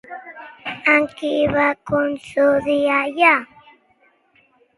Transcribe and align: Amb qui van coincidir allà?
Amb 0.93 1.13
qui 1.19 1.29
van 1.55 1.77
coincidir 1.91 2.79
allà? 2.95 3.37